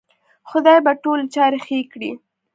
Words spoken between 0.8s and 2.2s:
به ټولې چارې ښې کړې